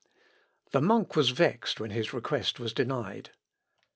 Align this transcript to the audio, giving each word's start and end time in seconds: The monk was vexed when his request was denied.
The 0.71 0.81
monk 0.81 1.15
was 1.15 1.29
vexed 1.29 1.79
when 1.79 1.91
his 1.91 2.11
request 2.11 2.59
was 2.59 2.73
denied. 2.73 3.29